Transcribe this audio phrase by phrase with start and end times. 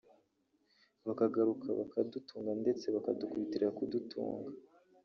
[1.05, 4.51] bakagaruka bakadutunga ndetse bakadukubitira kudutunga